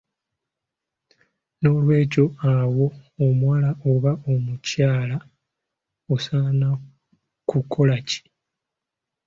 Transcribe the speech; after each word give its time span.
N'olwekyo 1.61 2.25
awo 2.53 2.85
omuwala 3.25 3.69
oba 3.91 4.11
omukyala 4.33 5.17
osaana 6.13 6.67
kukola 7.49 7.97
ki? 8.07 8.21